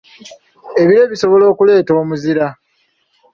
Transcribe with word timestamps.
Ebire 0.81 1.03
bisobola 1.11 1.43
okuleeta 1.51 1.91
omuzira. 2.01 2.47